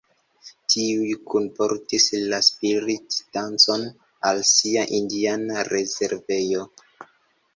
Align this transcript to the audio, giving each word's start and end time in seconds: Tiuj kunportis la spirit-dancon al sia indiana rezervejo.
Tiuj 0.73 1.09
kunportis 1.31 2.05
la 2.31 2.39
spirit-dancon 2.47 3.85
al 4.31 4.41
sia 4.53 4.85
indiana 5.01 5.67
rezervejo. 5.71 6.65